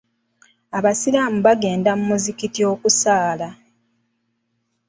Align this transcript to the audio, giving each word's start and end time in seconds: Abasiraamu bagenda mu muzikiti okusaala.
Abasiraamu 0.77 1.39
bagenda 1.47 1.89
mu 1.97 2.03
muzikiti 2.11 2.61
okusaala. 2.73 3.49